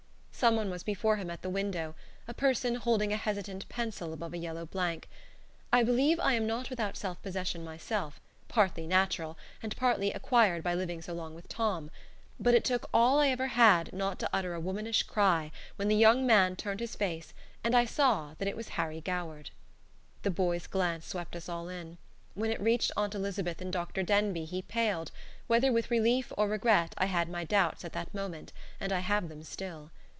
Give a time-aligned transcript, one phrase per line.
[0.33, 1.93] Some one was before him at the window,
[2.27, 5.07] a person holding a hesitant pencil above a yellow blank.
[5.71, 10.73] I believe I am not without self possession myself, partly natural, and partly acquired by
[10.73, 11.91] living so long with Tom;
[12.39, 15.95] but it took all I ever had not to utter a womanish cry when the
[15.95, 19.51] young man turned his face and I saw that it was Harry Goward.
[20.23, 21.99] The boy's glance swept us all in.
[22.33, 24.01] When it reached Aunt Elizabeth and Dr.
[24.01, 25.11] Denbigh he paled,
[25.45, 29.29] whether with relief or regret I had my doubts at that moment, and I have
[29.29, 29.91] them still.